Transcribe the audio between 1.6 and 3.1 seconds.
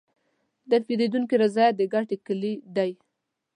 د ګټې کلید دی.